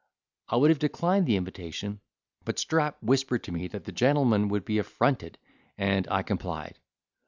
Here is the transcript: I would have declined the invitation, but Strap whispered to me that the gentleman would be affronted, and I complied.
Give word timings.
I 0.49 0.55
would 0.55 0.71
have 0.71 0.79
declined 0.79 1.27
the 1.27 1.35
invitation, 1.35 2.01
but 2.43 2.57
Strap 2.57 2.97
whispered 3.03 3.43
to 3.43 3.51
me 3.51 3.67
that 3.67 3.83
the 3.83 3.91
gentleman 3.91 4.47
would 4.47 4.65
be 4.65 4.79
affronted, 4.79 5.37
and 5.77 6.07
I 6.09 6.23
complied. 6.23 6.79